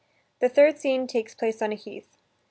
The 0.39 0.49
third 0.49 0.79
scene 0.79 1.05
takes 1.05 1.35
place 1.35 1.61
on 1.61 1.71
a 1.73 1.75
heath. 1.75 2.17